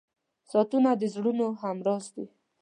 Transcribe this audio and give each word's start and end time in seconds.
•ساعتونه 0.51 0.89
د 1.01 1.03
زړونو 1.15 1.47
همراز 1.61 2.05
دي. 2.15 2.25